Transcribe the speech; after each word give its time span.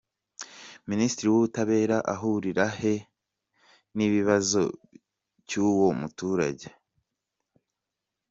Minisitiri 0.89 1.27
w’ubutabera 1.29 1.97
ahurira 2.13 2.65
he 2.79 2.93
n’ikibazo 3.95 4.61
cy’uwo 5.47 5.87
muturage?. 5.99 6.67